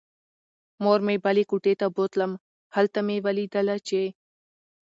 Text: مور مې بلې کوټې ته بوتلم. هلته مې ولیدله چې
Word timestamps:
مور 0.83 0.99
مې 1.05 1.15
بلې 1.25 1.43
کوټې 1.49 1.73
ته 1.81 1.87
بوتلم. 1.95 2.31
هلته 2.75 2.99
مې 3.07 3.17
ولیدله 3.25 3.75
چې 3.87 4.01